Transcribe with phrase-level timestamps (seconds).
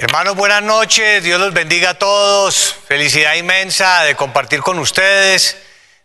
[0.00, 5.56] Hermanos, buenas noches, Dios los bendiga a todos, felicidad inmensa de compartir con ustedes,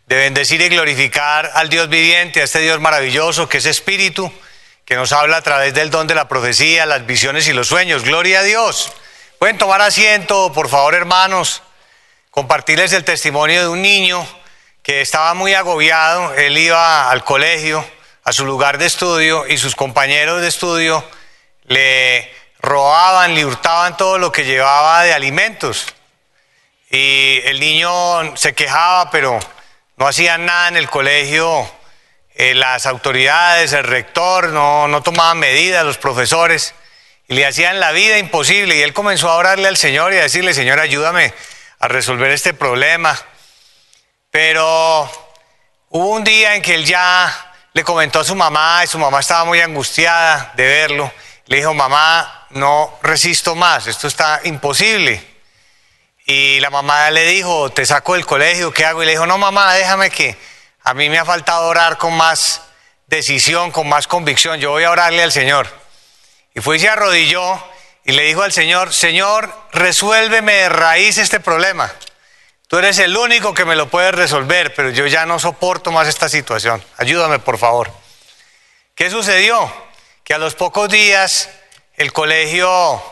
[0.08, 4.32] de bendecir y glorificar al Dios viviente, a este Dios maravilloso que es Espíritu,
[4.84, 8.02] que nos habla a través del don de la profecía, las visiones y los sueños.
[8.02, 8.92] Gloria a Dios.
[9.38, 11.62] Pueden tomar asiento, por favor, hermanos,
[12.32, 14.26] compartirles el testimonio de un niño
[14.82, 17.88] que estaba muy agobiado, él iba al colegio,
[18.24, 21.04] a su lugar de estudio, y sus compañeros de estudio
[21.68, 25.86] le robaban, le hurtaban todo lo que llevaba de alimentos.
[26.90, 29.38] Y el niño se quejaba, pero
[29.96, 31.70] no hacían nada en el colegio.
[32.34, 36.74] Eh, las autoridades, el rector, no, no tomaban medidas, los profesores,
[37.28, 38.76] y le hacían la vida imposible.
[38.76, 41.32] Y él comenzó a orarle al Señor y a decirle, Señor, ayúdame
[41.78, 43.18] a resolver este problema.
[44.30, 45.10] Pero
[45.90, 49.20] hubo un día en que él ya le comentó a su mamá, y su mamá
[49.20, 51.12] estaba muy angustiada de verlo.
[51.46, 55.22] Le dijo, mamá, no resisto más, esto está imposible.
[56.26, 59.02] Y la mamá le dijo, te saco del colegio, ¿qué hago?
[59.02, 60.36] Y le dijo, no mamá, déjame que
[60.82, 62.62] a mí me ha faltado orar con más
[63.06, 65.68] decisión, con más convicción, yo voy a orarle al Señor.
[66.54, 67.62] Y fue y se arrodilló
[68.04, 71.92] y le dijo al Señor, Señor, resuélveme de raíz este problema.
[72.68, 76.08] Tú eres el único que me lo puedes resolver, pero yo ya no soporto más
[76.08, 76.82] esta situación.
[76.96, 77.92] Ayúdame, por favor.
[78.94, 79.70] ¿Qué sucedió?
[80.24, 81.50] Que a los pocos días
[81.96, 83.02] el colegio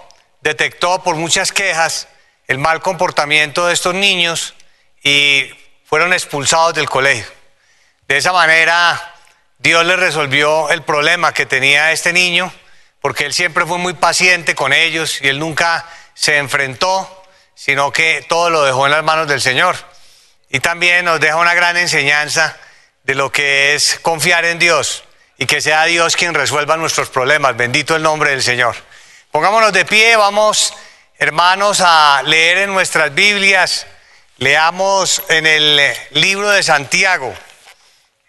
[0.41, 2.09] detectó por muchas quejas
[2.47, 4.55] el mal comportamiento de estos niños
[5.05, 5.51] y
[5.85, 7.27] fueron expulsados del colegio.
[8.09, 9.15] De esa manera,
[9.59, 12.51] Dios les resolvió el problema que tenía este niño,
[13.03, 17.25] porque él siempre fue muy paciente con ellos y él nunca se enfrentó,
[17.55, 19.77] sino que todo lo dejó en las manos del Señor.
[20.49, 22.57] Y también nos deja una gran enseñanza
[23.05, 25.05] de lo que es confiar en Dios
[25.39, 27.57] y que sea Dios quien resuelva nuestros problemas.
[27.57, 28.77] Bendito el nombre del Señor.
[29.31, 30.75] Pongámonos de pie, vamos
[31.19, 33.87] hermanos a leer en nuestras Biblias.
[34.39, 35.81] Leamos en el
[36.11, 37.33] libro de Santiago,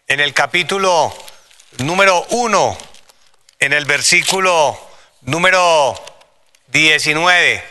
[0.07, 1.13] en el capítulo
[1.79, 2.77] número 1,
[3.59, 4.79] en el versículo
[5.21, 5.99] número
[6.67, 7.63] 19.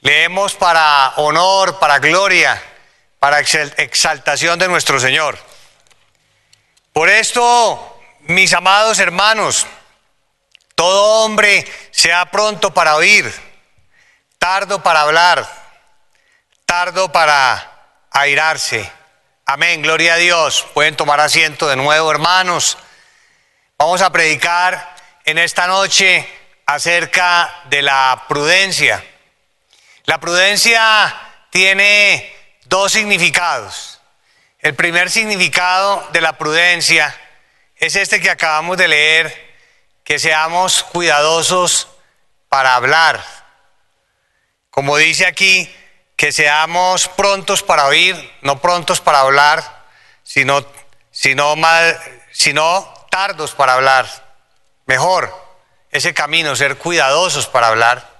[0.00, 2.62] Leemos para honor, para gloria,
[3.18, 5.38] para exaltación de nuestro Señor.
[6.92, 7.87] Por esto
[8.28, 9.66] mis amados hermanos,
[10.74, 13.32] todo hombre sea pronto para oír,
[14.38, 15.48] tardo para hablar,
[16.66, 18.92] tardo para airarse.
[19.46, 20.66] Amén, gloria a Dios.
[20.74, 22.76] Pueden tomar asiento de nuevo, hermanos.
[23.78, 26.28] Vamos a predicar en esta noche
[26.66, 29.02] acerca de la prudencia.
[30.04, 31.18] La prudencia
[31.48, 32.30] tiene
[32.66, 34.00] dos significados.
[34.58, 37.18] El primer significado de la prudencia
[37.78, 39.48] es este que acabamos de leer,
[40.04, 41.88] que seamos cuidadosos
[42.48, 43.24] para hablar.
[44.70, 45.72] Como dice aquí,
[46.16, 49.86] que seamos prontos para oír, no prontos para hablar,
[50.24, 50.66] sino,
[51.12, 51.54] sino,
[52.32, 54.06] sino tardos para hablar.
[54.86, 55.32] Mejor
[55.90, 58.18] ese camino, ser cuidadosos para hablar.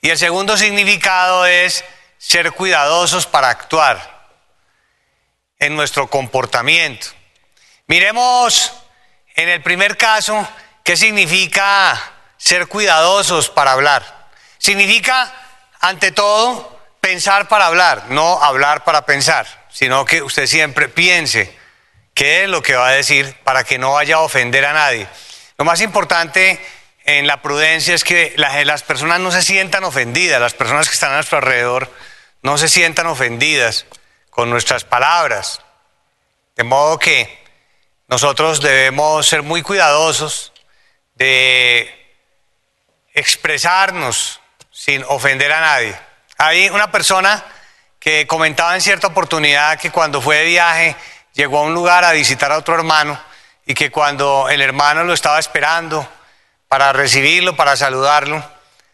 [0.00, 1.84] Y el segundo significado es
[2.18, 4.28] ser cuidadosos para actuar
[5.58, 7.08] en nuestro comportamiento.
[7.86, 8.72] Miremos
[9.36, 10.48] en el primer caso
[10.82, 12.00] qué significa
[12.38, 14.30] ser cuidadosos para hablar.
[14.58, 15.32] Significa,
[15.80, 21.54] ante todo, pensar para hablar, no hablar para pensar, sino que usted siempre piense
[22.14, 25.06] qué es lo que va a decir para que no vaya a ofender a nadie.
[25.58, 26.58] Lo más importante
[27.04, 31.12] en la prudencia es que las personas no se sientan ofendidas, las personas que están
[31.12, 31.92] a nuestro alrededor
[32.42, 33.84] no se sientan ofendidas
[34.30, 35.60] con nuestras palabras.
[36.56, 37.43] De modo que
[38.08, 40.52] nosotros debemos ser muy cuidadosos
[41.14, 42.16] de
[43.14, 45.98] expresarnos sin ofender a nadie.
[46.36, 47.44] Hay una persona
[47.98, 50.96] que comentaba en cierta oportunidad que cuando fue de viaje
[51.32, 53.18] llegó a un lugar a visitar a otro hermano
[53.64, 56.06] y que cuando el hermano lo estaba esperando
[56.68, 58.44] para recibirlo, para saludarlo,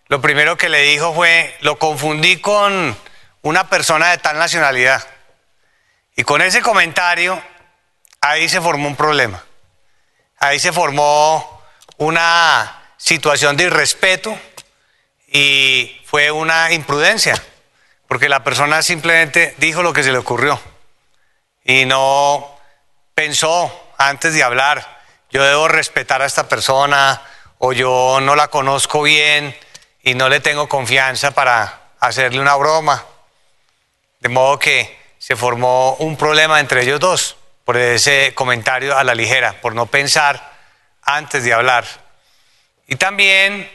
[0.06, 2.96] lo primero que le dijo fue, lo confundí con
[3.42, 5.04] una persona de tal nacionalidad.
[6.14, 7.42] Y con ese comentario
[8.20, 9.42] ahí se formó un problema.
[10.38, 11.62] Ahí se formó
[11.96, 14.38] una situación de irrespeto
[15.28, 17.40] y fue una imprudencia,
[18.08, 20.60] porque la persona simplemente dijo lo que se le ocurrió
[21.64, 22.58] y no
[23.14, 25.00] pensó antes de hablar,
[25.30, 27.22] yo debo respetar a esta persona
[27.58, 29.56] o yo no la conozco bien
[30.02, 33.04] y no le tengo confianza para hacerle una broma.
[34.20, 37.36] De modo que se formó un problema entre ellos dos
[37.70, 40.58] por ese comentario a la ligera, por no pensar
[41.04, 41.86] antes de hablar.
[42.88, 43.70] Y también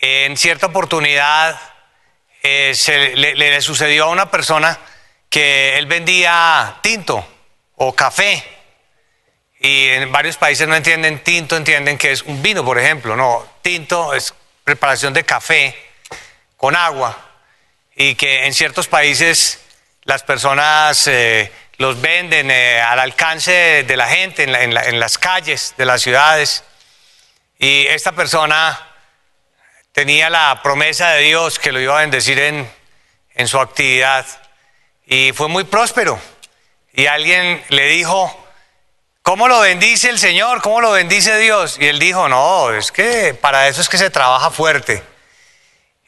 [0.00, 1.56] en cierta oportunidad
[2.42, 4.76] eh, se le, sucedió a una persona
[5.30, 7.24] que él vendía tinto
[7.76, 8.42] o café.
[9.60, 13.14] Y en varios países no entienden tinto, entienden que es un vino, por ejemplo.
[13.14, 14.34] No, tinto es
[14.64, 15.76] preparación de café
[16.56, 17.16] con agua.
[17.94, 19.60] Y que en ciertos países
[20.02, 25.86] las personas eh, los venden eh, al alcance de la gente en, las calles de
[25.86, 26.64] las ciudades.
[27.58, 28.78] Y esta persona
[29.92, 32.70] tenía la promesa de Dios que lo iba a bendecir en,
[33.34, 34.26] en su actividad
[35.06, 36.20] y fue muy próspero.
[36.92, 38.46] Y alguien le dijo,
[39.22, 40.60] ¿cómo lo bendice el Señor?
[40.62, 41.78] ¿Cómo lo bendice Dios?
[41.80, 45.02] Y él dijo, no, es que para eso es que se trabaja fuerte.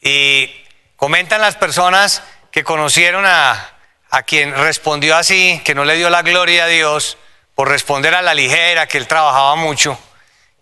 [0.03, 0.51] Y
[0.97, 3.74] comentan las personas que conocieron a,
[4.15, 7.19] a quien respondió así, que no le dio la gloria a Dios
[7.57, 9.99] por responder a la ligera, que él trabajaba mucho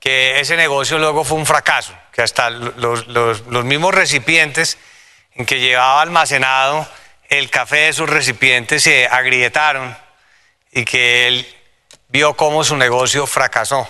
[0.00, 3.06] que ese negocio luego fue un fracaso, que hasta los,
[3.64, 4.78] mismos recipientes
[5.34, 6.88] en que llevaba almacenado
[7.28, 9.96] el café de sus recipientes se agrietaron
[10.72, 11.56] y que él
[12.08, 13.86] vio cómo su negocio fracasó.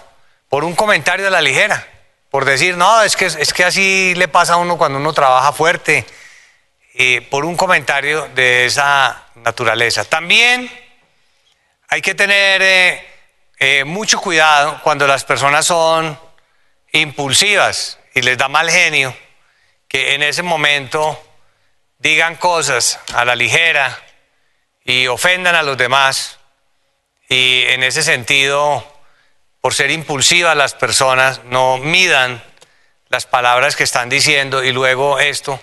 [0.49, 1.87] Por un comentario de la ligera,
[2.31, 5.53] por decir, no, es que, es que así le pasa a uno cuando uno trabaja
[5.53, 6.05] fuerte,
[6.94, 10.05] y por un comentario de esa naturaleza.
[10.05, 10.71] También
[11.89, 12.62] hay que tener...
[12.62, 13.12] Eh,
[13.65, 16.19] eh, mucho cuidado cuando las personas son
[16.91, 19.17] impulsivas y les da mal genio,
[19.87, 21.17] que en ese momento
[21.99, 23.97] digan cosas a la ligera
[24.85, 26.41] y ofendan a los demás.
[27.29, 28.85] Y en ese sentido,
[29.61, 32.43] por ser impulsivas las personas, no midan
[33.11, 35.61] las palabras que están diciendo y luego esto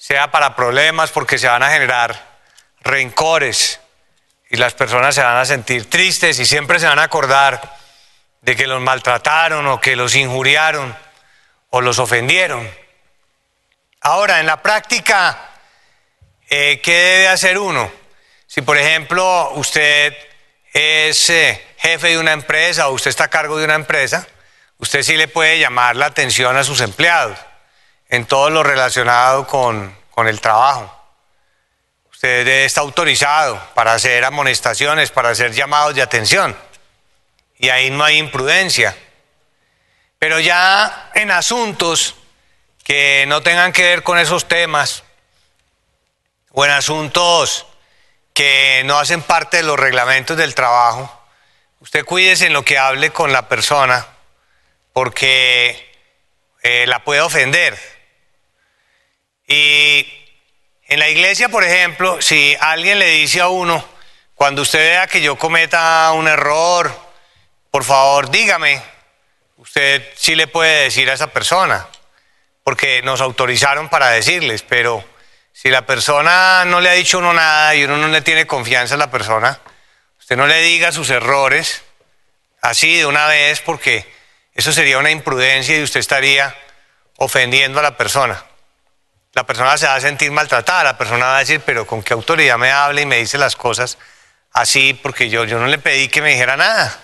[0.00, 2.38] sea para problemas porque se van a generar
[2.80, 3.80] rencores
[4.48, 7.76] y las personas se van a sentir tristes y siempre se van a acordar
[8.40, 10.96] de que los maltrataron o que los injuriaron
[11.68, 12.66] o los ofendieron.
[14.00, 15.50] Ahora, en la práctica,
[16.48, 17.92] eh, ¿qué debe hacer uno?
[18.46, 20.16] Si, por ejemplo, usted
[20.72, 24.26] es eh, jefe de una empresa o usted está a cargo de una empresa,
[24.78, 27.38] usted sí le puede llamar la atención a sus empleados
[28.10, 30.94] en todo lo relacionado con, con el trabajo.
[32.10, 36.56] Usted está autorizado para hacer amonestaciones, para hacer llamados de atención.
[37.56, 38.94] Y ahí no hay imprudencia.
[40.18, 42.16] Pero ya en asuntos
[42.84, 45.04] que no tengan que ver con esos temas,
[46.50, 47.66] o en asuntos
[48.34, 51.10] que no hacen parte de los reglamentos del trabajo,
[51.78, 54.06] usted cuídese en lo que hable con la persona,
[54.92, 55.90] porque
[56.62, 57.99] eh, la puede ofender.
[59.52, 60.06] Y
[60.86, 63.84] en la iglesia, por ejemplo, si alguien le dice a uno,
[64.36, 66.96] cuando usted vea que yo cometa un error,
[67.72, 68.80] por favor dígame,
[69.56, 71.88] usted sí le puede decir a esa persona,
[72.62, 75.04] porque nos autorizaron para decirles, pero
[75.52, 78.94] si la persona no le ha dicho uno nada y uno no le tiene confianza
[78.94, 79.58] a la persona,
[80.20, 81.82] usted no le diga sus errores
[82.62, 84.08] así de una vez, porque
[84.54, 86.56] eso sería una imprudencia y usted estaría
[87.16, 88.44] ofendiendo a la persona
[89.32, 92.14] la persona se va a sentir maltratada, la persona va a decir, pero ¿con qué
[92.14, 93.96] autoridad me habla y me dice las cosas
[94.52, 94.94] así?
[94.94, 96.98] Porque yo, yo no le pedí que me dijera nada.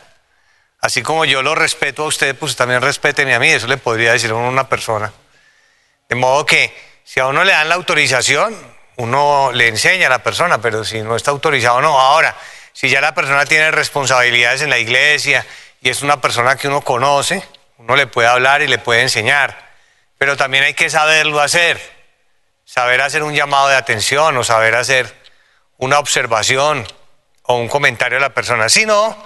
[0.81, 4.12] Así como yo lo respeto a usted, pues también respéteme a mí, eso le podría
[4.12, 5.12] decir a una persona.
[6.08, 6.75] De modo que
[7.05, 8.56] si a uno le dan la autorización,
[8.96, 11.99] uno le enseña a la persona, pero si no está autorizado, no.
[11.99, 12.37] Ahora,
[12.73, 15.47] si ya la persona tiene responsabilidades en la iglesia
[15.80, 17.42] y es una persona que uno conoce,
[17.78, 19.56] uno le puede hablar y le puede enseñar,
[20.18, 21.96] pero también hay que saberlo hacer
[22.76, 25.11] saber hacer un llamado de atención o saber hacer
[25.78, 26.87] una observación
[27.45, 28.68] o un comentario a la persona.
[28.68, 29.16] Si no,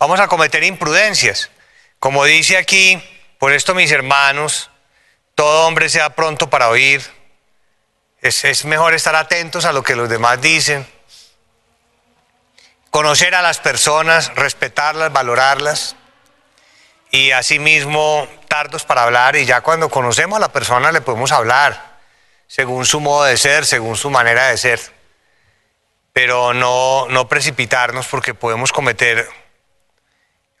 [0.00, 1.52] vamos a cometer imprudencias.
[2.00, 3.00] Como dice aquí,
[3.38, 4.72] por esto mis hermanos,
[5.36, 7.00] todo hombre sea pronto para oír.
[8.22, 10.84] Es, es mejor estar atentos a lo que los demás dicen.
[12.90, 15.94] Conocer a las personas, respetarlas, valorarlas.
[17.12, 19.36] Y asimismo, tardos para hablar.
[19.36, 21.95] Y ya cuando conocemos a la persona le podemos hablar
[22.46, 24.80] según su modo de ser, según su manera de ser,
[26.12, 29.28] pero no, no precipitarnos porque podemos cometer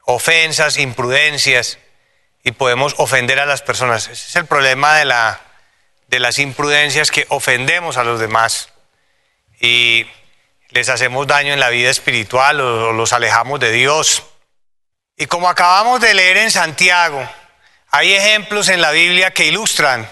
[0.04, 1.78] ofensas, imprudencias
[2.42, 4.08] y podemos ofender a las personas.
[4.08, 5.40] Ese es el problema de, la,
[6.08, 8.68] de las imprudencias que ofendemos a los demás
[9.60, 10.06] y
[10.68, 14.22] les hacemos daño en la vida espiritual o los alejamos de Dios.
[15.16, 17.26] Y como acabamos de leer en Santiago,
[17.90, 20.08] hay ejemplos en la Biblia que ilustran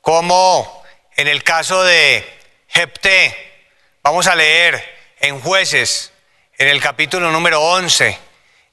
[0.00, 0.83] cómo
[1.16, 2.24] en el caso de
[2.68, 3.68] Jepté,
[4.02, 4.82] vamos a leer
[5.20, 6.12] en jueces,
[6.58, 8.18] en el capítulo número 11,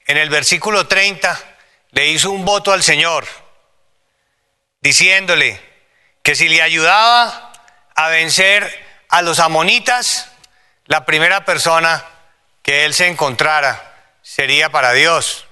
[0.07, 1.39] en el versículo 30,
[1.91, 3.27] le hizo un voto al Señor,
[4.81, 5.60] diciéndole,
[6.24, 7.53] que si le ayudaba
[7.95, 10.31] a vencer a los amonitas,
[10.86, 12.05] la primera persona
[12.63, 15.48] que él se encontrara sería para Dios.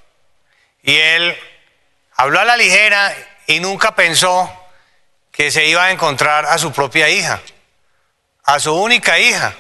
[0.84, 1.38] Y él
[2.16, 3.16] habló a la ligera
[3.48, 4.59] y nunca pensó
[5.40, 7.40] que se iba a encontrar a su propia hija,
[8.44, 9.56] a su única hija.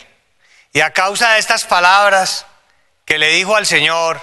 [0.73, 2.45] Y a causa de estas palabras
[3.05, 4.21] que le dijo al Señor,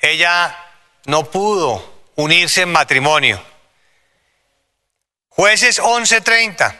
[0.00, 0.56] ella
[1.04, 3.38] no pudo unirse en matrimonio.
[5.28, 6.74] Jueces 11:30.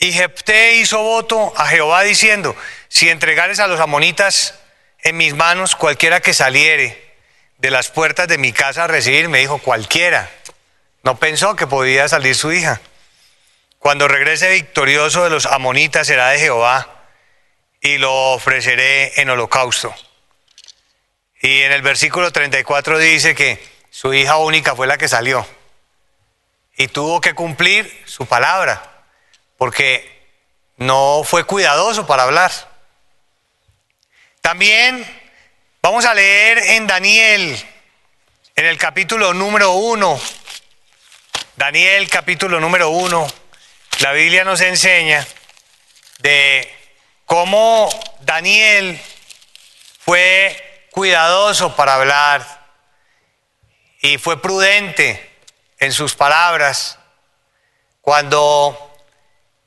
[0.00, 2.54] Y Jepté hizo voto a Jehová diciendo,
[2.88, 4.52] si entregares a los amonitas
[4.98, 7.16] en mis manos cualquiera que saliere
[7.56, 10.30] de las puertas de mi casa a recibir, me dijo cualquiera.
[11.02, 12.82] No pensó que podía salir su hija.
[13.78, 17.04] Cuando regrese victorioso de los amonitas será de Jehová
[17.80, 19.94] y lo ofreceré en holocausto.
[21.40, 25.46] Y en el versículo 34 dice que su hija única fue la que salió
[26.76, 29.04] y tuvo que cumplir su palabra
[29.56, 30.16] porque
[30.76, 32.52] no fue cuidadoso para hablar.
[34.40, 35.04] También
[35.82, 37.56] vamos a leer en Daniel,
[38.54, 40.20] en el capítulo número uno,
[41.56, 43.26] Daniel capítulo número uno,
[44.00, 45.26] la Biblia nos enseña
[46.18, 46.70] de
[47.24, 47.88] cómo
[48.20, 49.00] Daniel
[50.00, 52.66] fue cuidadoso para hablar
[54.00, 55.30] y fue prudente
[55.78, 56.98] en sus palabras
[58.00, 58.78] cuando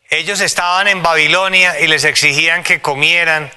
[0.10, 3.52] ellos estaban en Babilonia y les exigían que comieran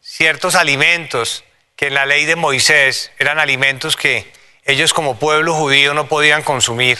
[0.00, 1.44] ciertos alimentos
[1.76, 4.32] que en la ley de Moisés eran alimentos que
[4.64, 6.98] ellos como pueblo judío no podían consumir.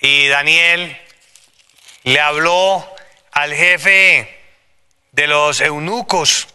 [0.00, 0.98] Y Daniel
[2.04, 2.88] le habló
[3.32, 4.38] al jefe
[5.12, 6.48] de los eunucos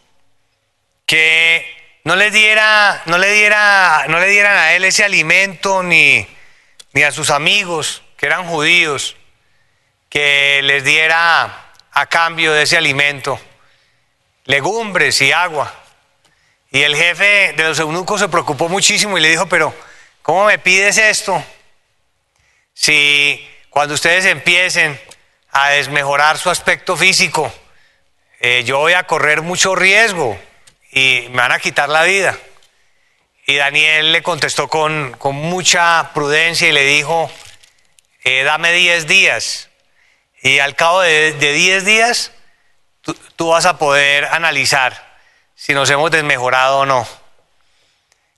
[1.06, 1.66] que
[2.04, 6.28] no le diera, no le diera, no le dieran a él ese alimento ni,
[6.94, 9.16] ni a sus amigos que eran judíos
[10.10, 13.40] que les diera a cambio de ese alimento
[14.48, 15.74] legumbres y agua.
[16.72, 19.74] Y el jefe de los eunucos se preocupó muchísimo y le dijo, pero
[20.22, 21.44] ¿cómo me pides esto?
[22.74, 25.00] Si cuando ustedes empiecen
[25.64, 27.52] a desmejorar su aspecto físico,
[28.40, 30.38] eh, yo voy a correr mucho riesgo
[30.92, 32.38] y me van a quitar la vida.
[33.46, 37.32] Y Daniel le contestó con, con mucha prudencia y le dijo,
[38.24, 39.70] eh, dame 10 días
[40.42, 42.32] y al cabo de 10 días,
[43.36, 45.18] tú, vas a poder analizar
[45.56, 47.08] si nos hemos desmejorado o no.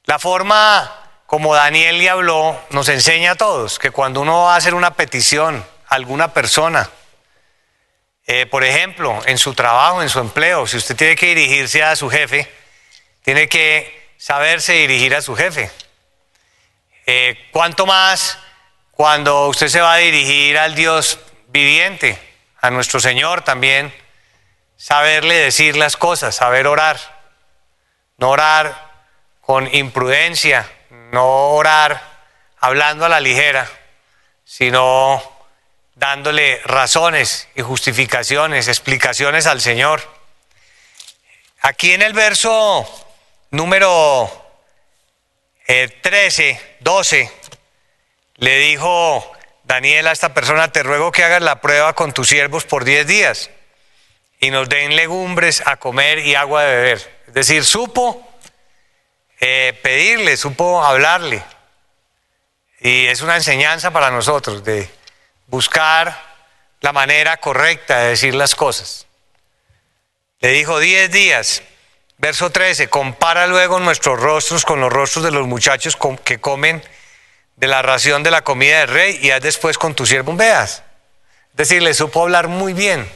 [0.05, 0.91] La forma
[1.25, 4.93] como Daniel le habló nos enseña a todos que cuando uno va a hacer una
[4.95, 6.89] petición a alguna persona,
[8.31, 11.95] eh, por ejemplo, en su trabajo, en su empleo, si usted tiene que dirigirse a
[11.95, 12.47] su jefe,
[13.23, 15.71] tiene que saberse dirigir a su jefe.
[17.07, 18.37] Eh, ¿Cuánto más
[18.91, 21.17] cuando usted se va a dirigir al Dios
[21.47, 22.19] viviente,
[22.61, 23.91] a nuestro Señor también,
[24.77, 26.99] saberle decir las cosas, saber orar,
[28.17, 28.91] no orar
[29.41, 30.71] con imprudencia,
[31.11, 31.99] no orar
[32.59, 33.67] hablando a la ligera,
[34.45, 35.38] sino
[35.99, 40.01] dándole razones y justificaciones, explicaciones al Señor.
[41.59, 42.87] Aquí en el verso
[43.51, 44.31] número
[45.67, 47.31] 13, eh, 12,
[48.37, 49.29] le dijo
[49.65, 53.05] Daniel a esta persona, te ruego que hagas la prueba con tus siervos por 10
[53.05, 53.49] días
[54.39, 57.19] y nos den legumbres a comer y agua de beber.
[57.27, 58.25] Es decir, supo
[59.41, 61.43] eh, pedirle, supo hablarle.
[62.79, 64.89] Y es una enseñanza para nosotros de
[65.49, 66.29] buscar
[66.81, 69.07] la manera correcta de decir las cosas.
[70.39, 71.63] Le dijo 10 días.
[72.17, 76.83] Verso 13, compara luego nuestros rostros con los rostros de los muchachos que comen
[77.55, 80.83] de la ración de la comida del rey y haz después con tu siervo veas.
[81.51, 83.09] Es decir, le supo hablar muy bien.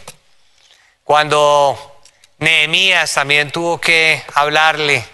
[1.03, 2.01] Cuando
[2.39, 5.05] Nehemías también tuvo que hablarle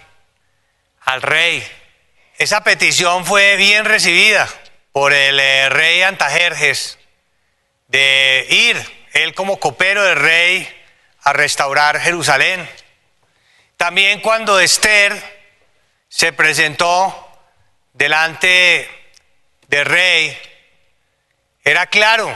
[1.00, 1.66] al rey,
[2.38, 4.48] esa petición fue bien recibida
[4.92, 6.99] por el eh, rey Antajerjes
[7.90, 10.76] de ir, él como copero del rey,
[11.22, 12.68] a restaurar Jerusalén.
[13.76, 15.12] También cuando Esther
[16.08, 17.28] se presentó
[17.92, 18.88] delante
[19.66, 20.38] de rey,
[21.64, 22.34] era claro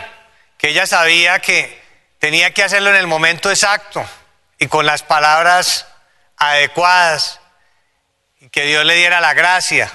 [0.58, 1.82] que ella sabía que
[2.18, 4.04] tenía que hacerlo en el momento exacto
[4.58, 5.86] y con las palabras
[6.36, 7.40] adecuadas
[8.40, 9.90] y que Dios le diera la gracia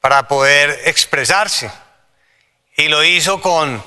[0.00, 1.70] para poder expresarse.
[2.76, 3.82] Y lo hizo con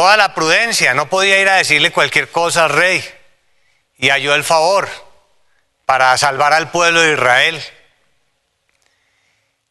[0.00, 3.04] toda la prudencia, no podía ir a decirle cualquier cosa al rey
[3.98, 4.88] y halló el favor
[5.84, 7.62] para salvar al pueblo de Israel.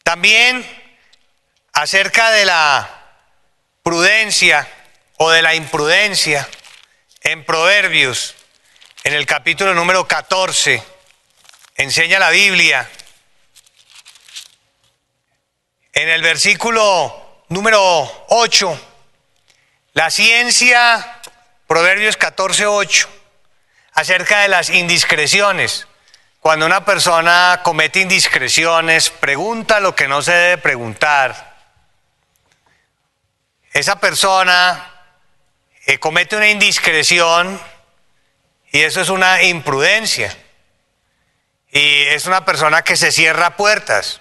[0.04, 0.64] También
[1.72, 2.88] acerca de la
[3.82, 4.68] prudencia
[5.16, 6.48] o de la imprudencia
[7.22, 8.36] en Proverbios,
[9.02, 10.80] en el capítulo número 14,
[11.74, 12.88] enseña la Biblia,
[15.92, 18.89] en el versículo número 8,
[19.92, 21.20] la ciencia,
[21.66, 23.08] Proverbios 14, 8,
[23.94, 25.86] acerca de las indiscreciones.
[26.40, 31.50] Cuando una persona comete indiscreciones, pregunta lo que no se debe preguntar,
[33.72, 34.90] esa persona
[35.86, 37.60] eh, comete una indiscreción
[38.72, 40.36] y eso es una imprudencia.
[41.72, 44.20] Y es una persona que se cierra puertas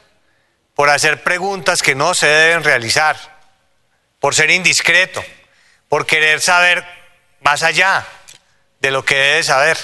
[0.75, 3.17] por hacer preguntas que no se deben realizar,
[4.19, 5.23] por ser indiscreto,
[5.89, 6.85] por querer saber
[7.41, 8.05] más allá
[8.79, 9.77] de lo que debe saber.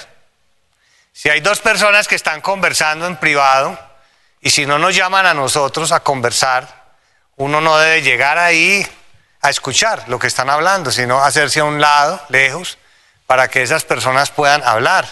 [1.11, 3.77] Si hay dos personas que están conversando en privado
[4.39, 6.85] y si no nos llaman a nosotros a conversar,
[7.35, 8.85] uno no debe llegar ahí
[9.41, 12.77] a escuchar lo que están hablando, sino hacerse a un lado, lejos,
[13.25, 15.07] para que esas personas puedan hablar.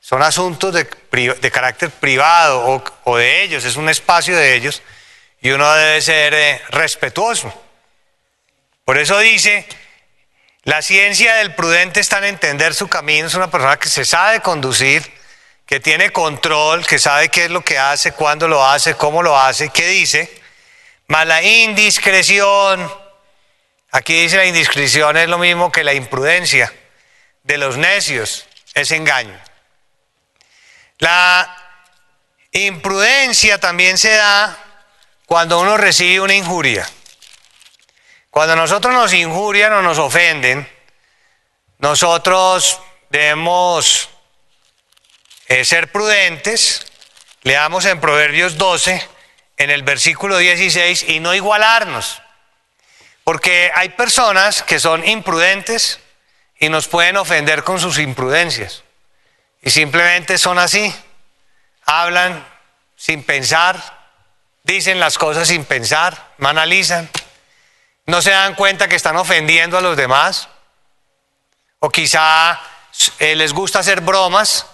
[0.00, 4.82] Son asuntos de, carácter privado o, de ellos, es un espacio de ellos
[5.42, 7.52] y uno debe ser eh, respetuoso.
[8.84, 9.66] Por eso dice,
[10.64, 14.40] la ciencia del prudente está en entender su camino, es una persona que se sabe
[14.40, 15.10] conducir,
[15.64, 19.38] que tiene control, que sabe qué es lo que hace, cuándo lo hace, cómo lo
[19.38, 20.30] hace, qué dice.
[21.06, 22.92] Mala indiscreción,
[23.90, 26.72] aquí dice la indiscreción es lo mismo que la imprudencia
[27.42, 29.38] de los necios, es engaño.
[30.98, 31.56] La
[32.52, 34.58] imprudencia también se da
[35.24, 36.86] cuando uno recibe una injuria.
[38.30, 40.68] Cuando nosotros nos injurian o nos ofenden,
[41.78, 44.08] nosotros debemos
[45.48, 46.86] eh, ser prudentes.
[47.42, 49.04] Leamos en Proverbios 12,
[49.56, 52.22] en el versículo 16, y no igualarnos.
[53.24, 55.98] Porque hay personas que son imprudentes
[56.60, 58.84] y nos pueden ofender con sus imprudencias.
[59.60, 60.94] Y simplemente son así.
[61.84, 62.46] Hablan
[62.94, 64.08] sin pensar,
[64.62, 67.10] dicen las cosas sin pensar, no analizan
[68.10, 70.48] no se dan cuenta que están ofendiendo a los demás,
[71.78, 72.60] o quizá
[73.20, 74.66] eh, les gusta hacer bromas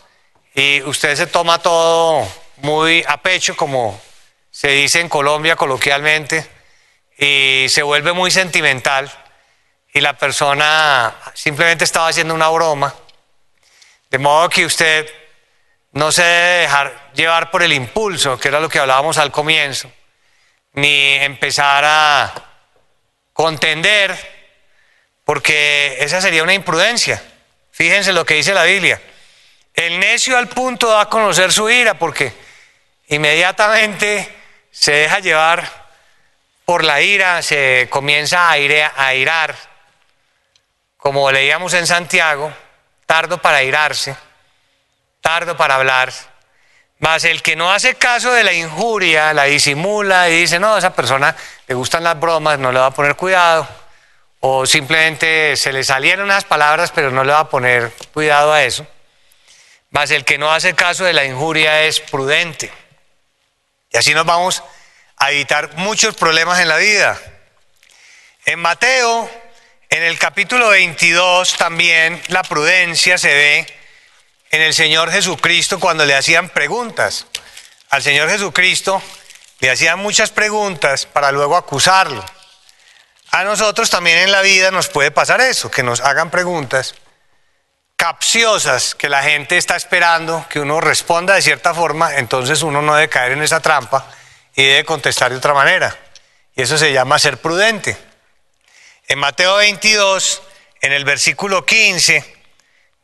[0.55, 4.01] y usted se toma todo muy a pecho, como
[4.51, 6.51] se dice en Colombia coloquialmente,
[7.19, 9.13] y se vuelve muy sentimental
[9.93, 12.95] y la persona simplemente estaba haciendo una broma,
[14.11, 15.13] de modo que usted
[15.93, 19.93] no se debe dejar llevar por el impulso, que era lo que hablábamos al comienzo,
[20.73, 22.46] ni empezar a
[23.37, 24.17] contender,
[25.27, 27.23] porque esa sería una imprudencia.
[27.71, 29.01] Fíjense lo que dice la Biblia.
[29.75, 32.33] El necio al punto da a conocer su ira, porque
[33.09, 34.35] inmediatamente
[34.71, 35.71] se deja llevar
[36.65, 39.55] por la ira, se comienza a, a irar,
[40.97, 42.51] como leíamos en Santiago,
[43.05, 44.17] tardo para irarse,
[45.21, 46.11] tardo para hablar.
[46.99, 50.95] Mas el que no hace caso de la injuria, la disimula y dice, no, esa
[50.95, 53.69] persona le gustan las bromas, no le va a poner cuidado.
[54.41, 58.65] O simplemente se le salieron unas palabras, pero no le va a poner cuidado a
[58.65, 58.87] eso.
[59.91, 62.73] Mas el que no hace caso de la injuria es prudente.
[63.91, 64.63] Y así nos vamos
[65.19, 67.21] a evitar muchos problemas en la vida.
[68.47, 69.31] En Mateo,
[69.91, 73.76] en el capítulo 22, también la prudencia se ve
[74.57, 77.27] en el Señor Jesucristo cuando le hacían preguntas.
[77.91, 79.03] Al Señor Jesucristo
[79.61, 82.25] le hacían muchas preguntas para luego acusarlo.
[83.33, 86.95] A nosotros también en la vida nos puede pasar eso, que nos hagan preguntas
[87.97, 92.95] capciosas que la gente está esperando que uno responda de cierta forma, entonces uno no
[92.95, 94.07] debe caer en esa trampa
[94.55, 95.99] y debe contestar de otra manera.
[96.55, 97.97] Y eso se llama ser prudente.
[99.07, 100.43] En Mateo 22,
[100.81, 102.36] en el versículo 15,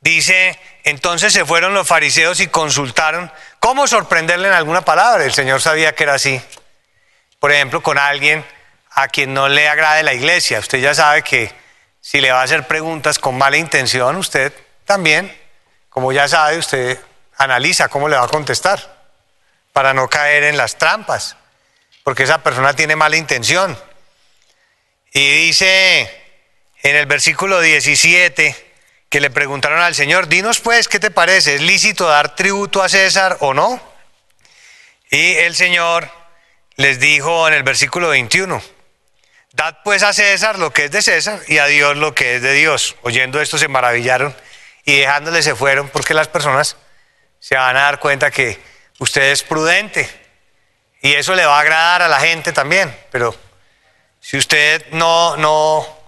[0.03, 5.25] dice, entonces se fueron los fariseos y consultaron cómo sorprenderle en alguna palabra.
[5.25, 6.43] El Señor sabía que era así.
[7.39, 8.45] Por ejemplo, con alguien
[8.91, 10.59] a quien no le agrade la iglesia.
[10.59, 11.53] Usted ya sabe que
[12.01, 14.53] si le va a hacer preguntas con mala intención, usted
[14.85, 15.35] también,
[15.89, 16.99] como ya sabe, usted
[17.39, 19.01] analiza cómo le va a contestar
[19.73, 21.37] para no caer en las trampas,
[22.03, 23.79] porque esa persona tiene mala intención.
[25.13, 26.23] Y dice
[26.83, 28.72] en el versículo 17,
[29.13, 31.57] que le preguntaron al Señor, dinos pues, ¿qué te parece?
[31.57, 33.79] ¿Es lícito dar tributo a César o no?
[35.11, 36.11] Y el Señor
[36.77, 38.63] les dijo en el versículo 21,
[39.53, 42.43] dad pues a César lo que es de César y a Dios lo que es
[42.43, 42.97] de Dios.
[43.03, 44.35] Oyendo esto se maravillaron
[44.87, 46.79] y dejándole se fueron porque las personas
[47.39, 48.59] se van a dar cuenta que
[48.99, 50.09] usted es prudente
[51.03, 53.37] y eso le va a agradar a la gente también, pero
[54.21, 56.02] si usted no, no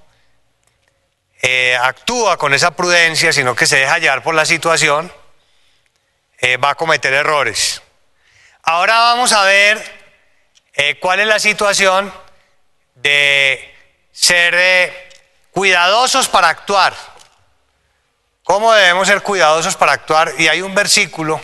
[1.47, 5.13] eh, actúa con esa prudencia, sino que se deja hallar por la situación,
[6.39, 7.83] eh, va a cometer errores.
[8.63, 9.79] Ahora vamos a ver
[10.73, 12.11] eh, cuál es la situación
[12.95, 13.77] de
[14.11, 15.11] ser
[15.51, 16.97] cuidadosos para actuar.
[18.43, 20.33] ¿Cómo debemos ser cuidadosos para actuar?
[20.39, 21.43] Y hay un versículo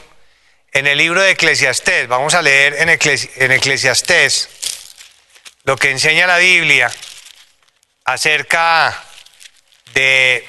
[0.72, 4.48] en el libro de Eclesiastés, vamos a leer en, en Eclesiastés
[5.64, 6.90] lo que enseña la Biblia
[8.06, 9.04] acerca
[9.94, 10.46] de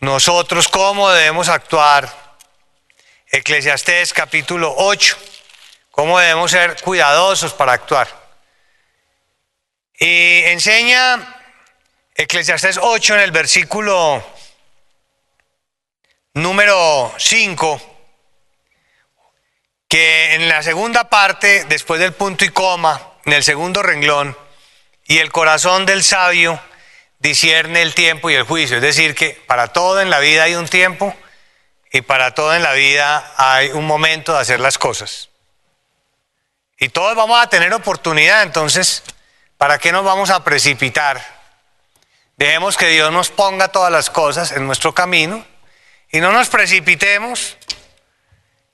[0.00, 2.28] nosotros cómo debemos actuar.
[3.30, 5.16] Eclesiastés capítulo 8,
[5.90, 8.08] cómo debemos ser cuidadosos para actuar.
[9.98, 11.36] Y enseña
[12.14, 14.24] Eclesiastés 8 en el versículo
[16.34, 17.80] número 5,
[19.88, 24.36] que en la segunda parte, después del punto y coma, en el segundo renglón,
[25.04, 26.60] y el corazón del sabio
[27.18, 28.76] discierne el tiempo y el juicio.
[28.76, 31.14] Es decir, que para todo en la vida hay un tiempo
[31.92, 35.30] y para todo en la vida hay un momento de hacer las cosas.
[36.78, 39.02] Y todos vamos a tener oportunidad, entonces,
[39.56, 41.20] ¿para qué nos vamos a precipitar?
[42.36, 45.44] Dejemos que Dios nos ponga todas las cosas en nuestro camino
[46.12, 47.56] y no nos precipitemos,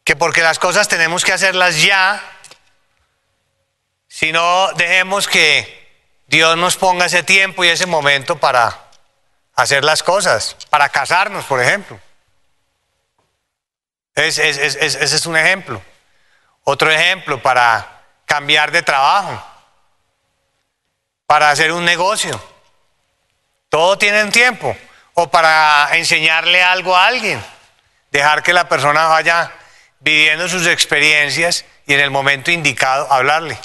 [0.04, 2.22] que porque las cosas tenemos que hacerlas ya,
[4.07, 5.84] sino dejemos que
[6.26, 8.76] Dios nos ponga ese tiempo y ese momento para
[9.54, 12.00] hacer las cosas, para casarnos, por ejemplo.
[14.14, 15.82] ese es un ejemplo.
[16.64, 19.44] Otro ejemplo, para cambiar de trabajo,
[21.26, 22.40] para hacer un negocio.
[23.68, 24.76] Todo tiene tiempo.
[25.16, 27.44] O para enseñarle algo a alguien.
[28.10, 29.52] Dejar que la persona vaya
[30.00, 33.58] viviendo sus experiencias y en el momento indicado hablarle,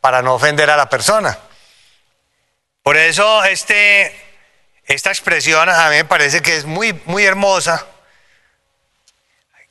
[0.00, 1.38] para no ofender a la persona.
[2.82, 4.14] Por eso este,
[4.84, 7.86] esta expresión a mí me parece que es muy, muy hermosa,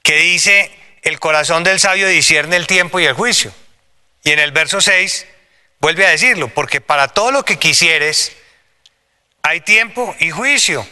[0.03, 3.51] que dice, el corazón del sabio discierne el tiempo y el juicio.
[4.23, 5.25] Y en el verso 6
[5.79, 8.35] vuelve a decirlo, porque para todo lo que quisieres
[9.41, 10.87] hay tiempo y juicio.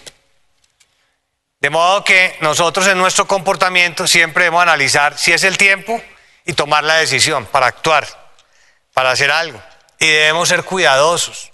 [1.59, 6.01] De modo que nosotros en nuestro comportamiento siempre debemos analizar si es el tiempo
[6.45, 8.07] y tomar la decisión para actuar,
[8.93, 9.61] para hacer algo.
[9.99, 11.49] Y debemos ser cuidadosos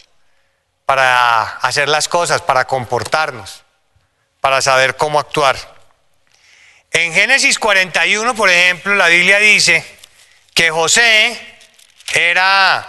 [0.86, 3.64] para hacer las cosas, para comportarnos,
[4.42, 5.58] para saber cómo actuar.
[6.92, 9.84] En Génesis 41, por ejemplo, la Biblia dice
[10.54, 11.40] que José
[12.14, 12.86] era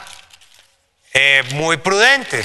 [1.12, 2.44] eh, muy prudente,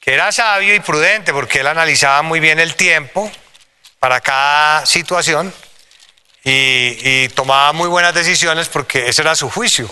[0.00, 3.30] que era sabio y prudente porque él analizaba muy bien el tiempo
[3.98, 5.52] para cada situación
[6.44, 9.90] y, y tomaba muy buenas decisiones porque ese era su juicio.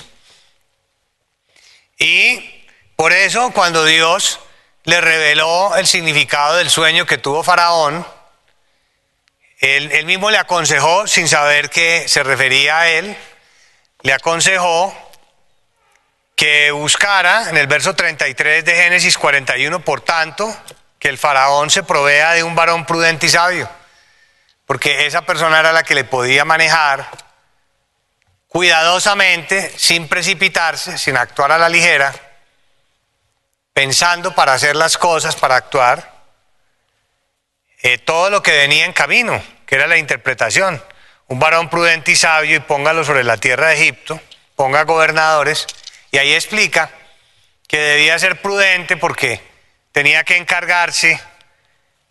[1.98, 2.55] Y
[2.96, 4.40] por eso cuando Dios
[4.84, 8.06] le reveló el significado del sueño que tuvo Faraón,
[9.58, 13.16] él, mismo le aconsejó, sin saber que se refería a él,
[14.02, 14.94] le aconsejó
[16.36, 20.54] que buscara en el verso 33 de Génesis 41, por tanto,
[20.98, 23.68] que el faraón se provea de un varón prudente y sabio,
[24.66, 27.08] porque esa persona era la que le podía manejar
[28.48, 32.14] cuidadosamente, sin precipitarse, sin actuar a la ligera,
[33.76, 36.10] pensando para hacer las cosas, para actuar,
[37.82, 40.82] eh, todo lo que venía en camino, que era la interpretación.
[41.26, 44.18] Un varón prudente y sabio y póngalo sobre la tierra de Egipto,
[44.54, 45.66] ponga gobernadores,
[46.10, 46.88] y ahí explica
[47.68, 49.42] que debía ser prudente porque
[49.92, 51.20] tenía que encargarse,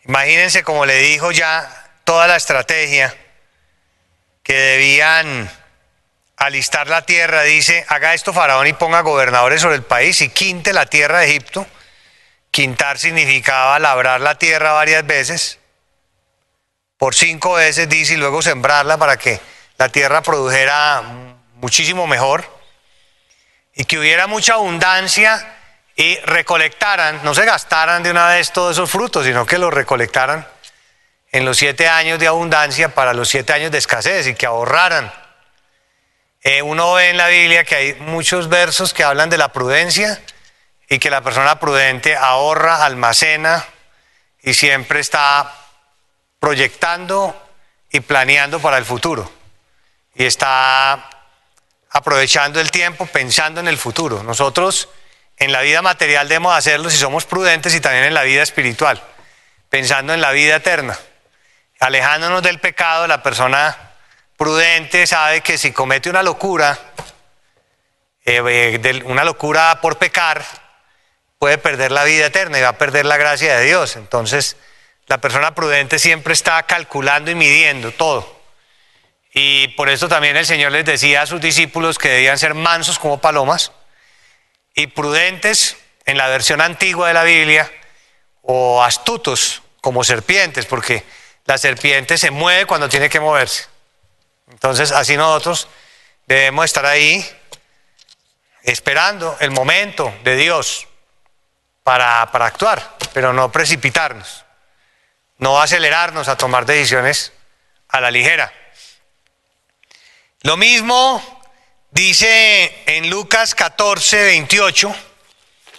[0.04, 1.68] imagínense como le dijo ya
[2.04, 3.12] toda la estrategia,
[4.44, 5.50] que debían
[6.38, 10.74] alistar la tierra, dice, haga esto Faraón y ponga gobernadores sobre el país y quinte
[10.74, 11.66] la tierra de Egipto.
[12.52, 15.60] Quintar significaba labrar la tierra varias veces,
[16.98, 19.40] por cinco veces, dice, y luego sembrarla para que
[19.78, 21.04] la tierra produjera
[21.56, 22.46] muchísimo mejor
[23.74, 25.58] y que hubiera mucha abundancia
[25.98, 30.48] y recolectaran, no se gastaran de una vez todos esos frutos, sino que los recolectaran
[31.32, 35.12] en los siete años de abundancia para los siete años de escasez y que ahorraran
[36.48, 40.22] eh, uno ve en la Biblia que hay muchos versos que hablan de la prudencia
[40.88, 43.66] y que la persona prudente ahorra, almacena
[44.44, 45.52] y siempre está
[46.40, 47.36] proyectando
[47.92, 49.32] y planeando para el futuro.
[50.14, 51.10] Y está
[51.90, 54.22] aprovechando el tiempo pensando en el futuro.
[54.22, 54.90] Nosotros
[55.38, 59.02] en la vida material debemos hacerlo si somos prudentes y también en la vida espiritual,
[59.72, 60.96] pensando en la vida eterna.
[61.80, 63.85] Alejándonos del pecado, la persona
[64.38, 66.78] prudente sabe que si comete una locura,
[68.26, 70.44] eh, una locura por pecar,
[71.40, 73.96] puede perder la vida eterna y va a perder la gracia de Dios.
[73.96, 74.58] Entonces,
[75.08, 78.36] la persona prudente siempre está calculando y midiendo todo.
[79.34, 82.98] Y por eso también el Señor les decía a sus discípulos que debían ser mansos
[82.98, 83.72] como palomas
[84.74, 87.72] y prudentes en la versión antigua de la Biblia
[88.42, 91.04] o astutos como serpientes, porque
[91.46, 93.75] la serpiente se mueve cuando tiene que moverse.
[94.56, 95.68] Entonces, así nosotros
[96.28, 97.24] debemos estar ahí
[98.64, 100.88] esperando el momento de Dios
[101.84, 104.46] para, para actuar, pero no precipitarnos,
[105.40, 107.34] no acelerarnos a tomar decisiones
[107.90, 108.54] a la ligera.
[110.44, 111.22] Lo mismo
[111.92, 114.96] dice en Lucas 14, 28,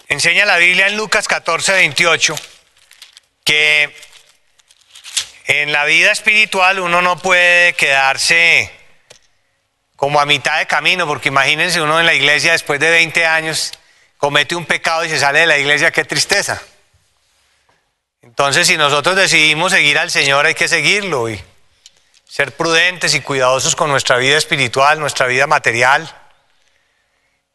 [0.08, 2.36] enseña la Biblia en Lucas 14, 28,
[3.42, 3.96] que
[5.46, 8.70] en la vida espiritual uno no puede quedarse
[9.94, 13.72] como a mitad de camino, porque imagínense uno en la iglesia después de 20 años
[14.18, 16.60] comete un pecado y se sale de la iglesia, qué tristeza.
[18.22, 21.40] Entonces, si nosotros decidimos seguir al Señor, hay que seguirlo y
[22.28, 26.12] ser prudentes y cuidadosos con nuestra vida espiritual, nuestra vida material.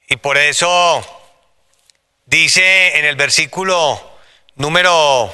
[0.08, 1.06] Y por eso
[2.26, 4.18] dice en el versículo
[4.56, 5.34] número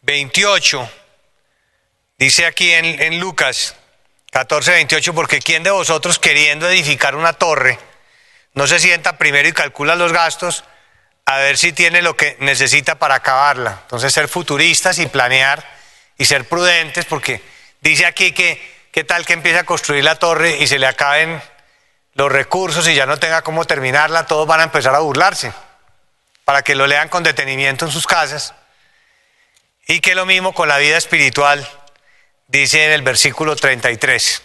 [0.00, 0.90] 28,
[2.18, 3.76] Dice aquí en, Lucas
[4.32, 7.78] 14, 28, porque ¿quién de vosotros queriendo edificar una torre
[8.54, 10.64] no se sienta primero y calcula los gastos
[11.26, 13.80] a ver si tiene lo que necesita para acabarla?
[13.82, 15.62] Entonces ser futuristas y planear
[16.16, 17.42] y ser prudentes porque
[17.82, 21.42] dice aquí que qué tal que empiece a construir la torre y se le acaben
[22.14, 25.52] los recursos y ya no tenga cómo terminarla, todos van a empezar a burlarse
[26.46, 28.54] para que lo lean con detenimiento en sus casas.
[29.86, 31.68] Y que lo mismo con la vida espiritual
[32.48, 34.42] dice en el versículo 33.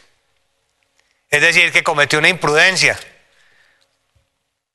[1.29, 2.99] Es decir, que cometió una imprudencia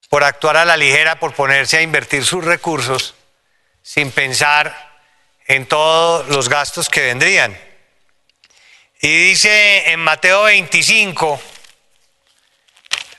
[0.09, 3.15] por actuar a la ligera, por ponerse a invertir sus recursos
[3.83, 4.97] sin pensar
[5.47, 7.59] en todos los gastos que vendrían.
[9.01, 11.41] Y dice en Mateo 25,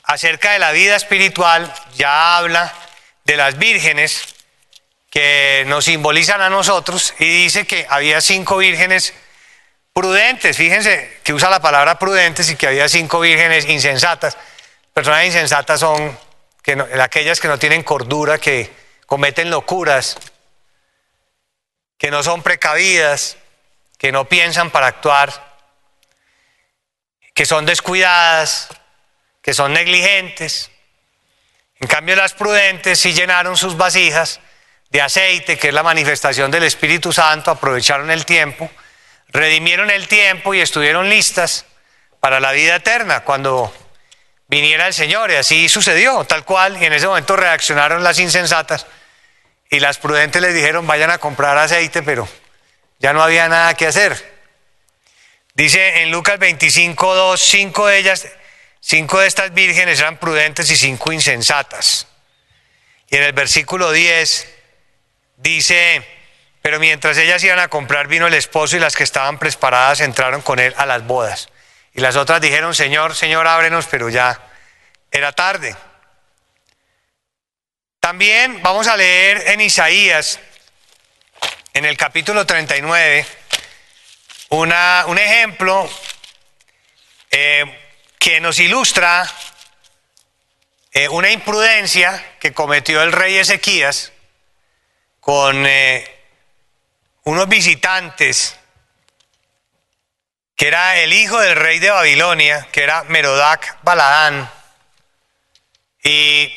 [0.04, 2.74] acerca de la vida espiritual, ya habla
[3.24, 4.36] de las vírgenes
[5.10, 9.14] que nos simbolizan a nosotros y dice que había cinco vírgenes
[9.98, 14.38] Prudentes, fíjense que usa la palabra prudentes y que había cinco vírgenes insensatas.
[14.94, 16.16] Personas insensatas son
[16.62, 18.72] que aquellas que no tienen cordura, que
[19.08, 20.16] cometen locuras,
[21.98, 23.38] que no son precavidas,
[23.98, 25.34] que no piensan para actuar,
[27.34, 28.68] que son descuidadas,
[29.42, 30.70] que son negligentes.
[31.80, 34.42] En cambio, las prudentes sí llenaron sus vasijas
[34.92, 38.70] de aceite, que es la manifestación del Espíritu Santo, aprovecharon el tiempo
[39.30, 41.66] redimieron el tiempo y estuvieron listas
[42.20, 43.74] para la vida eterna cuando
[44.48, 45.32] viniera el Señor.
[45.32, 46.82] Y así sucedió, tal cual.
[46.82, 48.86] Y en ese momento reaccionaron las insensatas
[49.70, 52.28] y las prudentes les dijeron vayan a comprar aceite, pero
[53.00, 54.38] ya no había nada que hacer.
[55.54, 58.28] Dice en Lucas 25, 2, cinco de ellas,
[58.80, 62.08] cinco de estas vírgenes eran prudentes y cinco insensatas.
[63.10, 64.48] Y en el versículo 10
[65.38, 66.06] dice,
[66.62, 70.42] pero mientras ellas iban a comprar vino el esposo y las que estaban preparadas entraron
[70.42, 71.50] con él a las bodas.
[71.94, 74.40] Y las otras dijeron, Señor, Señor, ábrenos, pero ya
[75.12, 75.76] era tarde.
[78.00, 80.40] También vamos a leer en Isaías,
[81.74, 83.26] en el capítulo 39,
[84.50, 85.90] una, un ejemplo
[87.32, 87.66] eh,
[88.20, 89.30] que nos ilustra
[90.92, 94.14] eh, una imprudencia que cometió el rey Ezequías
[95.20, 96.17] con eh,
[97.28, 98.56] unos visitantes,
[100.56, 104.50] que era el hijo del rey de Babilonia, que era Merodac Baladán,
[106.02, 106.50] y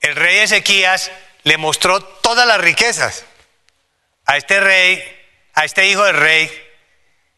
[0.00, 1.10] el rey Ezequías
[1.42, 3.26] le mostró todas las riquezas
[4.24, 5.04] a este rey,
[5.52, 6.50] a este hijo del rey,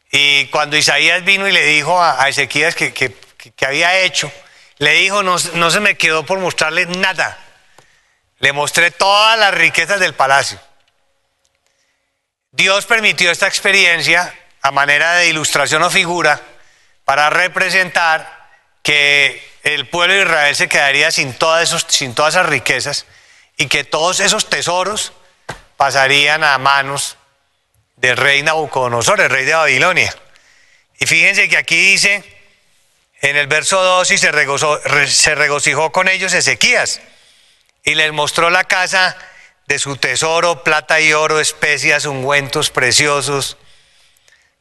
[0.09, 3.13] y cuando Isaías vino y le dijo a, Ezequías que,
[3.67, 4.31] había hecho,
[4.77, 7.37] le dijo, no, no se me quedó por mostrarle nada,
[8.39, 10.57] le mostré todas las riquezas del palacio.
[12.55, 16.41] Dios permitió esta experiencia a manera de ilustración o figura
[17.03, 18.49] para representar
[18.81, 23.05] que el pueblo de Israel se quedaría sin todas, esas riquezas
[23.57, 25.11] y que todos esos tesoros
[25.75, 27.17] pasarían a manos
[27.97, 30.15] del rey Nabucodonosor, el rey de Babilonia.
[30.97, 32.23] Y fíjense que aquí dice
[33.19, 34.31] en el verso 2 y se,
[35.07, 37.01] se regocijó con ellos Ezequías
[37.83, 39.17] y les mostró la casa
[39.67, 43.57] de su tesoro, plata y oro, especias, ungüentos preciosos,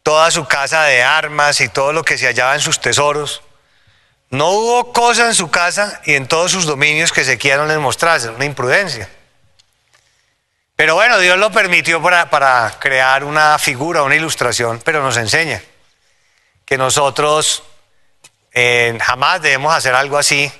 [0.02, 3.42] toda su casa de armas y todo lo que se hallaba en sus tesoros.
[4.30, 7.78] No hubo cosa en su casa y en todos sus dominios que se quieran les
[7.78, 9.08] mostrase, una imprudencia.
[10.76, 15.62] Pero bueno, Dios lo permitió para, para crear una figura, una ilustración, pero nos enseña
[16.64, 17.62] que nosotros
[18.52, 20.50] eh, jamás debemos hacer algo así.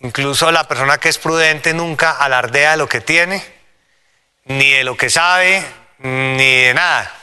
[0.00, 3.42] Incluso la persona que es prudente nunca alardea de lo que tiene,
[4.48, 5.62] ni de lo que sabe,
[5.98, 7.14] ni de nada.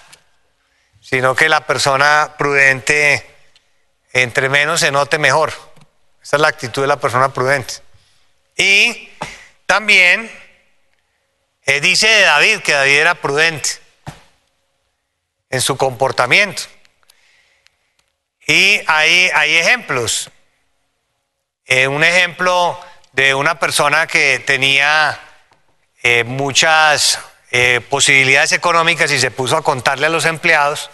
[1.02, 3.26] Sino que la persona prudente,
[4.14, 5.54] entre menos se note mejor.
[6.24, 7.76] Esa es la actitud de la persona prudente.
[8.58, 9.10] Y
[9.66, 10.32] también
[11.66, 13.70] eh, dice de David que David era prudente
[15.50, 16.64] en su comportamiento.
[18.48, 20.30] Y hay, hay ejemplos.
[21.66, 22.80] Eh, un ejemplo
[23.14, 25.20] de una persona que tenía
[26.08, 30.92] eh, muchas eh, posibilidades económicas y se puso a contarle a los empleados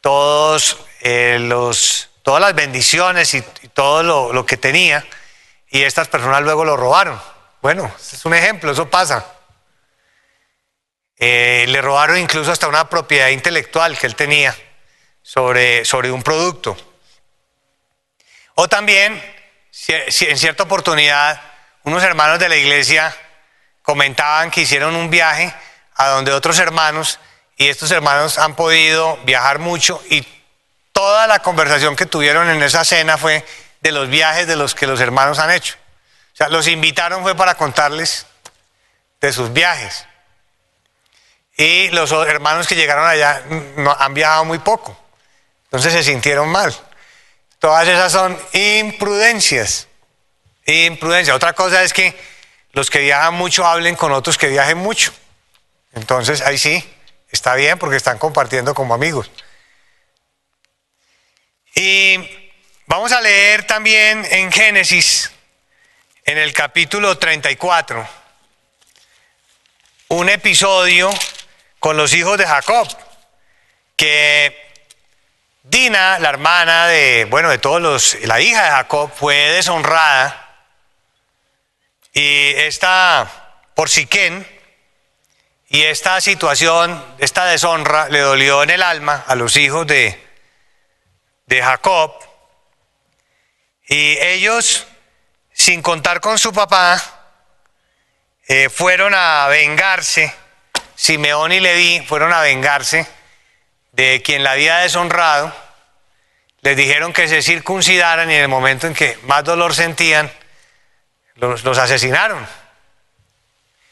[0.00, 3.42] todos, los, todas las bendiciones y,
[3.74, 5.04] todo lo, que tenía
[5.70, 7.20] y estas personas luego lo robaron.
[7.62, 9.26] Bueno, es un ejemplo, eso pasa.
[11.18, 14.56] le robaron incluso hasta una propiedad intelectual que él tenía
[15.20, 16.76] sobre, sobre un producto.
[18.54, 19.20] O también,
[19.88, 21.40] en cierta oportunidad,
[21.82, 23.16] unos hermanos de la iglesia
[23.82, 25.54] comentaban que hicieron un viaje
[25.94, 27.18] a donde otros hermanos,
[27.56, 30.26] y estos hermanos han podido viajar mucho, y
[30.92, 33.44] toda la conversación que tuvieron en esa cena fue
[33.80, 35.74] de los viajes de los que los hermanos han hecho.
[36.32, 38.26] O sea, los invitaron fue para contarles
[39.20, 40.06] de sus viajes.
[41.56, 43.42] Y los hermanos que llegaron allá
[43.76, 44.98] no, han viajado muy poco.
[45.64, 46.74] Entonces se sintieron mal.
[47.58, 49.88] Todas esas son imprudencias.
[50.64, 51.34] Imprudencia.
[51.34, 52.18] Otra cosa es que
[52.72, 55.12] los que viajan mucho hablen con otros que viajen mucho.
[55.92, 56.82] Entonces ahí sí,
[57.30, 59.30] está bien porque están compartiendo como amigos.
[61.74, 62.18] Y
[62.86, 65.30] vamos a leer también en Génesis,
[66.24, 68.06] en el capítulo 34,
[70.08, 71.10] un episodio
[71.78, 72.88] con los hijos de Jacob,
[73.96, 74.56] que
[75.64, 80.41] Dina, la hermana de, bueno, de todos los, la hija de Jacob, fue deshonrada
[82.12, 83.30] y esta,
[83.74, 84.46] por Siquén,
[85.68, 90.22] y esta situación, esta deshonra le dolió en el alma a los hijos de,
[91.46, 92.12] de Jacob.
[93.88, 94.86] Y ellos,
[95.54, 97.02] sin contar con su papá,
[98.48, 100.34] eh, fueron a vengarse,
[100.94, 103.06] Simeón y Leví fueron a vengarse
[103.92, 105.54] de quien la había deshonrado,
[106.60, 110.30] les dijeron que se circuncidaran y en el momento en que más dolor sentían,
[111.36, 112.46] los, asesinaron.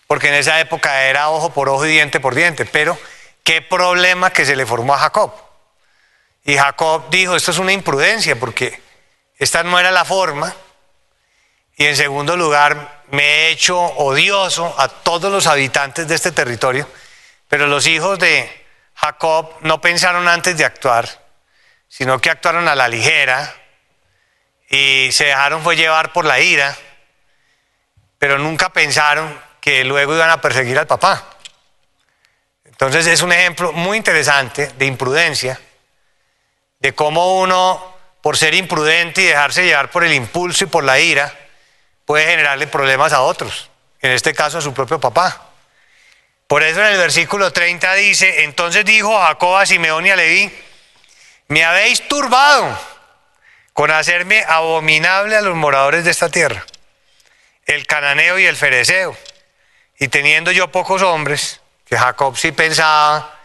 [0.07, 2.65] Porque en esa época era ojo por ojo y diente por diente.
[2.65, 2.99] Pero
[3.45, 5.33] qué problema que se le formó a Jacob.
[6.45, 8.83] Y Jacob dijo, esto es una imprudencia porque
[9.39, 10.55] esta no era la forma.
[11.77, 16.89] Y en segundo lugar, me he hecho odioso a todos los habitantes de este territorio.
[17.49, 18.61] Pero los hijos de,
[19.01, 21.09] Jacob no pensaron antes de actuar,
[21.89, 23.55] sino que actuaron a la ligera
[24.69, 26.77] y se dejaron fue llevar por la ira,
[28.21, 31.25] pero nunca pensaron que luego iban a perseguir al papá.
[32.67, 35.59] Entonces es un ejemplo muy interesante de imprudencia,
[36.81, 41.01] de cómo uno, por ser imprudente y dejarse llevar por el impulso y por la
[41.01, 41.35] ira,
[42.05, 43.71] puede generarle problemas a otros,
[44.03, 45.41] en este caso a su propio papá.
[46.47, 50.53] Por eso en el versículo 30 dice, entonces dijo Jacob a Simeón y a Leví,
[51.49, 52.79] me habéis turbado
[53.73, 56.67] con hacerme abominable a los moradores de esta tierra,
[57.75, 59.17] el cananeo y el fereceo.
[59.99, 63.39] Y teniendo yo pocos hombres, que Jacob sí pensaba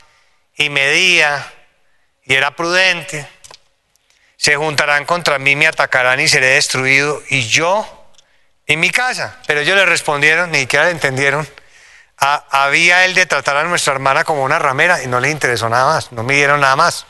[0.56, 1.52] y medía
[2.24, 3.28] y era prudente,
[4.38, 8.12] se juntarán contra mí, me atacarán y seré destruido, y yo
[8.68, 9.40] en mi casa.
[9.48, 11.48] Pero ellos le respondieron, ni siquiera le entendieron
[12.18, 15.86] había él de tratar a nuestra hermana como una ramera y no le interesó nada
[15.86, 17.06] más, no me dieron nada más.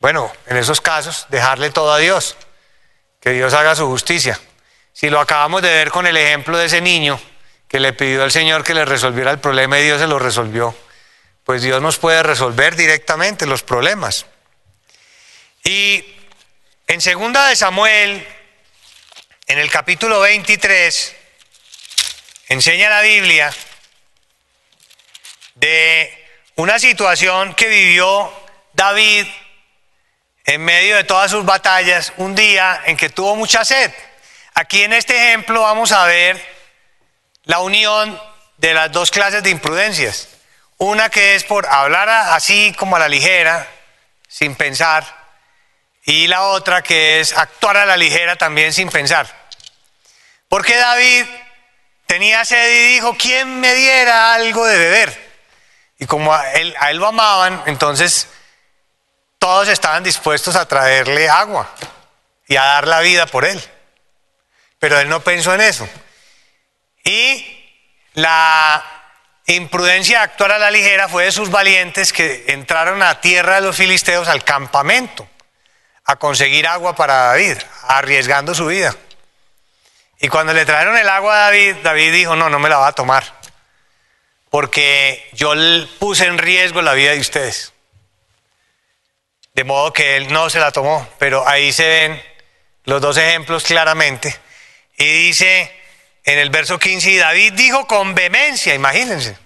[0.00, 2.36] Bueno, en esos casos, dejarle todo a Dios,
[3.20, 4.38] que Dios haga su justicia.
[4.98, 7.20] Si lo acabamos de ver con el ejemplo de ese niño
[7.68, 10.76] que le pidió al Señor que le resolviera el problema y Dios se lo resolvió,
[11.44, 14.26] pues Dios nos puede resolver directamente los problemas.
[15.62, 16.04] Y
[16.88, 18.26] en segunda de Samuel,
[19.46, 21.14] en el capítulo 23,
[22.48, 23.54] enseña la Biblia
[25.54, 26.26] de
[26.56, 28.32] una situación que vivió
[28.72, 29.28] David
[30.44, 33.92] en medio de todas sus batallas, un día en que tuvo mucha sed.
[34.58, 36.44] Aquí en este ejemplo vamos a ver
[37.44, 38.20] la unión
[38.56, 40.30] de las dos clases de imprudencias.
[40.78, 43.68] Una que es por hablar así como a la ligera,
[44.26, 45.06] sin pensar,
[46.02, 49.32] y la otra que es actuar a la ligera también sin pensar.
[50.48, 51.26] Porque David
[52.06, 55.40] tenía sed y dijo, ¿quién me diera algo de beber?
[56.00, 58.26] Y como a él, a él lo amaban, entonces
[59.38, 61.72] todos estaban dispuestos a traerle agua
[62.48, 63.62] y a dar la vida por él.
[64.78, 65.88] Pero él no pensó en eso.
[67.04, 67.44] Y
[68.14, 68.84] la
[69.46, 73.60] imprudencia de actuar a la ligera fue de sus valientes que entraron a tierra de
[73.62, 75.28] los filisteos al campamento
[76.04, 78.94] a conseguir agua para David, arriesgando su vida.
[80.20, 82.88] Y cuando le trajeron el agua a David, David dijo, no, no me la va
[82.88, 83.24] a tomar,
[84.50, 85.52] porque yo
[85.98, 87.74] puse en riesgo la vida de ustedes.
[89.52, 92.22] De modo que él no se la tomó, pero ahí se ven
[92.84, 94.34] los dos ejemplos claramente.
[94.98, 95.72] Y dice
[96.24, 99.38] en el verso 15, y David dijo con vehemencia, imagínense,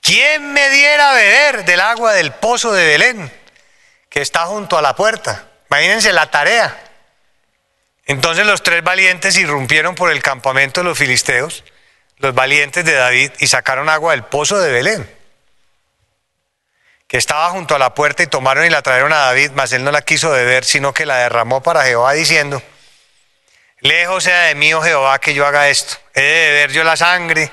[0.00, 3.32] ¿quién me diera a beber del agua del pozo de Belén,
[4.08, 5.46] que está junto a la puerta?
[5.70, 6.82] Imagínense la tarea.
[8.06, 11.62] Entonces los tres valientes irrumpieron por el campamento de los filisteos,
[12.16, 15.10] los valientes de David, y sacaron agua del pozo de Belén,
[17.06, 19.84] que estaba junto a la puerta, y tomaron y la trajeron a David, mas él
[19.84, 22.62] no la quiso beber, sino que la derramó para Jehová, diciendo,
[23.86, 25.96] lejos sea de mí, oh Jehová, que yo haga esto.
[26.14, 27.50] He de beber yo la sangre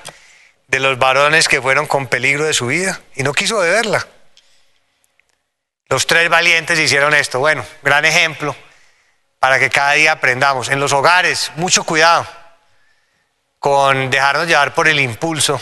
[0.68, 4.08] de los varones que fueron con peligro de su vida, y no quiso beberla.
[5.88, 7.40] Los tres valientes hicieron esto.
[7.40, 8.56] Bueno, gran ejemplo
[9.38, 10.70] para que cada día aprendamos.
[10.70, 12.26] En los hogares, mucho cuidado
[13.60, 15.62] con dejarnos llevar por el impulso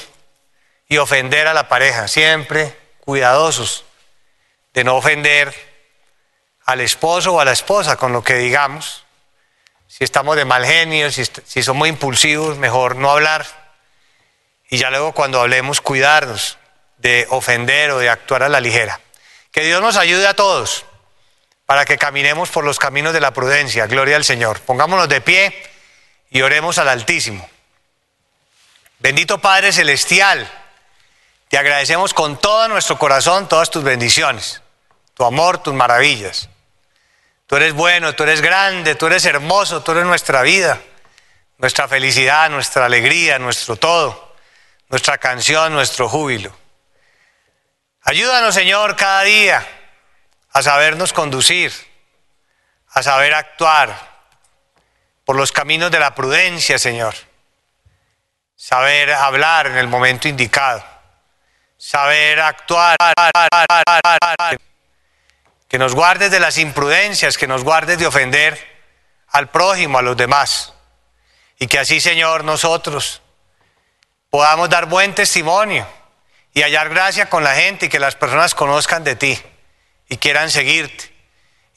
[0.88, 2.08] y ofender a la pareja.
[2.08, 3.84] Siempre cuidadosos
[4.74, 5.54] de no ofender
[6.66, 9.04] al esposo o a la esposa con lo que digamos.
[10.02, 13.46] Si estamos de mal genio, si, somos impulsivos, mejor no hablar.
[14.68, 16.58] Y ya luego cuando hablemos, cuidarnos
[16.98, 19.00] de ofender o de actuar a la ligera.
[19.52, 20.86] Que Dios nos ayude a todos
[21.68, 23.86] para que caminemos por los caminos de la prudencia.
[23.86, 24.60] Gloria al Señor.
[24.62, 25.54] Pongámonos de pie
[26.32, 27.48] y oremos al Altísimo.
[28.98, 30.52] Bendito Padre Celestial,
[31.48, 34.64] te agradecemos con todo nuestro corazón todas tus bendiciones,
[35.14, 36.50] tu amor, tus maravillas.
[37.52, 40.80] Tú eres bueno, tú eres grande, tú eres hermoso, tú eres nuestra vida,
[41.58, 44.38] nuestra felicidad, nuestra alegría, nuestro todo,
[44.88, 46.56] nuestra canción, nuestro júbilo.
[48.04, 49.68] Ayúdanos, Señor, cada día
[50.50, 51.74] a sabernos conducir,
[52.88, 53.98] a saber actuar
[55.26, 57.16] por los caminos de la prudencia, Señor.
[58.56, 60.86] Saber hablar en el momento indicado.
[61.78, 62.96] Saber actuar.
[65.72, 68.60] Que nos guardes de las imprudencias, que nos guardes de ofender
[69.30, 70.74] al prójimo, a los demás.
[71.60, 73.22] Y que así, Señor, nosotros
[74.30, 75.88] podamos dar buen testimonio
[76.54, 79.42] y hallar gracia con la gente y que las personas conozcan de ti
[80.10, 81.10] y quieran seguirte.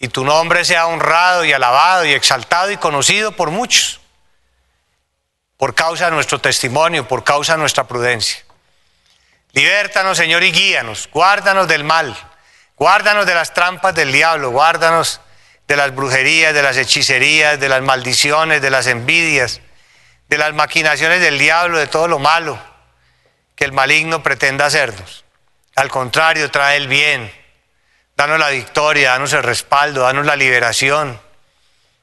[0.01, 4.01] Y tu nombre sea honrado y alabado y exaltado y conocido por muchos,
[5.57, 8.45] por causa de nuestro testimonio, por causa de nuestra prudencia.
[9.53, 12.16] Libértanos, Señor, y guíanos, guárdanos del mal,
[12.85, 15.22] guárdanos de las trampas del diablo, guárdanos
[15.66, 19.62] de las brujerías, de las hechicerías, de las maldiciones, de las envidias,
[20.28, 22.59] de las maquinaciones del diablo, de todo lo malo
[23.57, 25.24] que el maligno pretenda hacernos.
[25.76, 27.32] Al contrario, trae el bien
[28.18, 31.18] Danos la victoria, danos el respaldo, danos la liberación.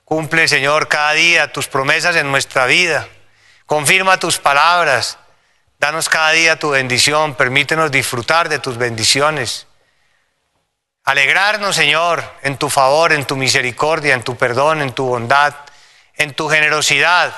[0.04, 3.08] Cumple, Señor, cada día tus promesas en nuestra vida.
[3.68, 5.20] Confirma tus palabras.
[5.78, 7.36] Danos cada día tu bendición.
[7.36, 9.68] Permítenos disfrutar de tus bendiciones.
[11.04, 15.56] Alegrarnos, Señor, en tu favor, en tu misericordia, en tu perdón, en tu bondad,
[16.16, 17.34] en tu generosidad.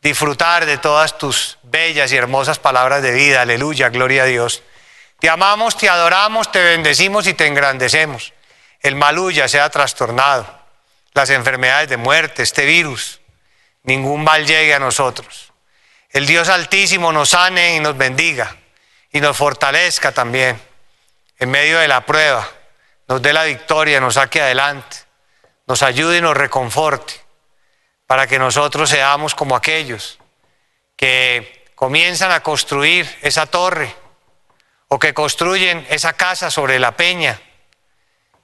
[0.00, 3.42] Disfrutar de todas tus bellas y hermosas palabras de vida.
[3.42, 4.62] Aleluya, gloria a Dios.
[5.20, 8.32] Te amamos, te adoramos, te bendecimos y te engrandecemos.
[8.80, 10.46] El maluya sea trastornado,
[11.12, 13.20] las enfermedades de muerte, este virus,
[13.84, 15.52] ningún mal llegue a nosotros.
[16.10, 18.56] El Dios Altísimo nos sane y nos bendiga
[19.12, 20.60] y nos fortalezca también
[21.38, 22.48] en medio de la prueba,
[23.12, 24.96] nos dé la victoria, nos saque adelante,
[25.66, 27.12] nos ayude y nos reconforte
[28.06, 30.18] para que nosotros seamos como aquellos
[30.96, 33.94] que comienzan a construir esa torre
[34.88, 37.38] o que construyen esa casa sobre la peña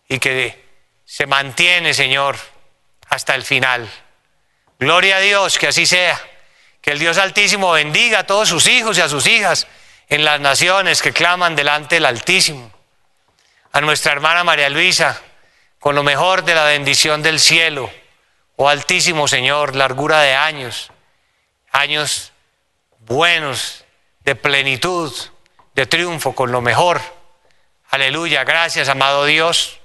[0.07, 0.63] y que
[1.07, 2.37] se mantiene, Señor,
[3.09, 3.91] hasta el final.
[4.79, 6.21] Gloria a Dios, que así sea.
[6.83, 9.67] Que el Dios Altísimo bendiga a todos sus hijos y a sus hijas
[10.11, 12.78] en las naciones que claman delante del Altísimo.
[13.79, 15.23] A nuestra hermana María Luisa,
[15.79, 17.89] con lo mejor de la bendición del cielo.
[18.57, 20.91] Oh Altísimo Señor, largura de años,
[21.71, 22.33] años
[22.99, 23.85] buenos,
[24.25, 25.15] de plenitud,
[25.77, 27.01] de triunfo, con lo mejor.
[27.91, 29.79] Aleluya, gracias, amado Dios.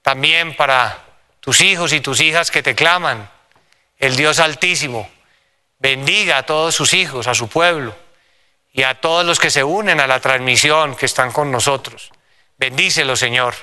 [0.00, 1.04] También para
[1.40, 3.30] tus hijos y tus hijas que te claman,
[3.98, 5.06] el Dios Altísimo,
[5.78, 7.94] bendiga a todos sus hijos, a su pueblo
[8.72, 12.10] y a todos los que se unen a la transmisión que están con nosotros.
[12.62, 13.56] Bendícelo, Señor.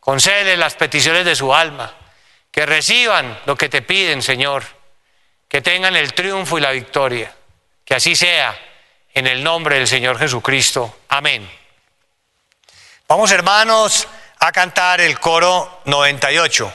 [0.00, 1.94] Concede las peticiones de su alma,
[2.50, 4.64] que reciban lo que te piden, Señor,
[5.48, 7.34] que tengan el triunfo y la victoria.
[7.86, 8.54] Que así sea,
[9.14, 10.98] en el nombre del Señor Jesucristo.
[11.08, 11.50] Amén.
[13.08, 14.06] Vamos, hermanos,
[14.40, 16.70] a cantar el coro 98.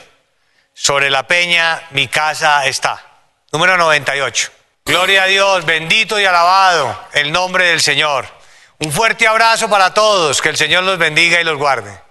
[0.74, 3.30] Sobre la peña, mi casa está.
[3.52, 4.50] Número 98.
[4.84, 8.26] Gloria a Dios, bendito y alabado el nombre del Señor.
[8.84, 12.03] Un fuerte abrazo para todos, que el Señor los bendiga y los guarde.